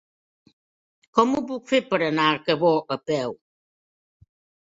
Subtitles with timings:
[1.17, 3.35] Com ho puc fer per anar a Cabó a peu?